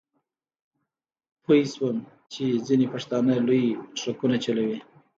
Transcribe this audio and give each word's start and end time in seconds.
پوی 1.43 1.61
شوم 1.73 1.97
چې 2.33 2.43
ځینې 2.67 2.85
پښتانه 2.93 3.33
لوی 3.47 3.65
ټرکونه 3.99 4.35
چلوي. 4.45 4.77